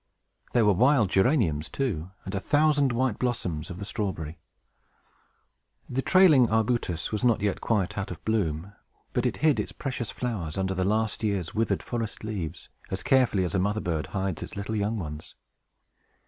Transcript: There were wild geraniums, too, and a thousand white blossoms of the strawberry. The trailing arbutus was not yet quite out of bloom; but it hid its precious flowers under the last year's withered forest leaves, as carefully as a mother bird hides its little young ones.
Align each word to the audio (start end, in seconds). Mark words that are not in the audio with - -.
There 0.53 0.65
were 0.65 0.73
wild 0.73 1.11
geraniums, 1.11 1.69
too, 1.69 2.09
and 2.25 2.33
a 2.33 2.39
thousand 2.39 2.91
white 2.91 3.19
blossoms 3.19 3.69
of 3.69 3.77
the 3.77 3.85
strawberry. 3.85 4.39
The 5.87 6.01
trailing 6.01 6.49
arbutus 6.49 7.11
was 7.11 7.23
not 7.23 7.41
yet 7.41 7.61
quite 7.61 7.99
out 7.99 8.09
of 8.09 8.25
bloom; 8.25 8.73
but 9.13 9.27
it 9.27 9.37
hid 9.45 9.59
its 9.59 9.71
precious 9.71 10.09
flowers 10.09 10.57
under 10.57 10.73
the 10.73 10.83
last 10.85 11.23
year's 11.23 11.53
withered 11.53 11.83
forest 11.83 12.23
leaves, 12.23 12.67
as 12.89 13.03
carefully 13.03 13.43
as 13.43 13.53
a 13.53 13.59
mother 13.59 13.79
bird 13.79 14.07
hides 14.07 14.41
its 14.41 14.55
little 14.55 14.75
young 14.75 14.97
ones. 14.97 15.35